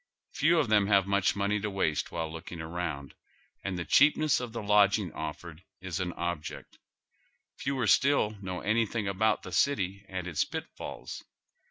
[0.33, 3.13] Few of them have much money to waste while looking around,
[3.63, 6.79] and the cheapness of the lodging offered is an object.
[7.57, 11.23] Fewer still know anything about the city and its pitfalls.